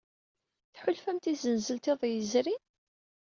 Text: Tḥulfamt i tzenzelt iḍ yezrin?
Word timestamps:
Tḥulfamt 0.73 1.25
i 1.31 1.33
tzenzelt 1.35 1.85
iḍ 1.91 2.01
yezrin? 2.07 2.63